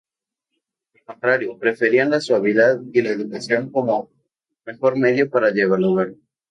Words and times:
Al 0.95 1.01
contrario, 1.03 1.59
preferían 1.59 2.09
la 2.09 2.19
suavidad 2.21 2.79
y 2.91 3.03
la 3.03 3.11
educación 3.11 3.71
como 3.71 4.09
mejor 4.65 4.97
medio 4.97 5.29
para 5.29 5.51
dialogar. 5.51 6.15